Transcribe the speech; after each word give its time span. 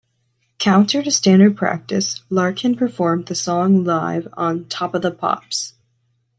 Counter 0.57 1.03
to 1.03 1.11
standard 1.11 1.55
practice, 1.55 2.23
Larkin 2.31 2.75
performed 2.75 3.27
the 3.27 3.35
song 3.35 3.83
live 3.83 4.27
on 4.33 4.65
"Top 4.65 4.95
of 4.95 5.03
the 5.03 5.11
Pops". 5.11 5.75